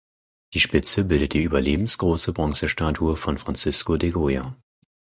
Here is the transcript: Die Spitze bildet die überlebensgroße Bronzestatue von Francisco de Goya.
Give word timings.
Die 0.55 0.59
Spitze 0.59 1.03
bildet 1.05 1.33
die 1.33 1.43
überlebensgroße 1.43 2.33
Bronzestatue 2.33 3.15
von 3.15 3.37
Francisco 3.37 3.97
de 3.97 4.09
Goya. 4.09 4.57